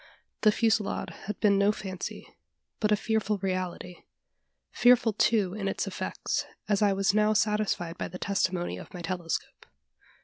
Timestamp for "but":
2.79-2.91